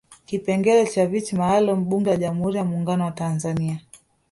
[0.27, 3.79] Kipengele cha viti maalum Bunge la Jamhuri ya Muungano wa Tanzania